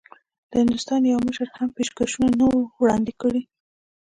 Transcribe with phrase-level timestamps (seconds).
[0.49, 3.41] د هندوستان یوه مشر هم پېشکشونه نه وو وړاندي کړي.